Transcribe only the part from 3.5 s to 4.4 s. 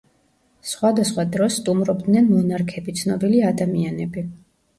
ადამიანები.